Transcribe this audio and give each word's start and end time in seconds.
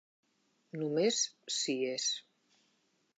Només 0.83 1.19
s'hi 1.57 1.75
és. 1.91 2.09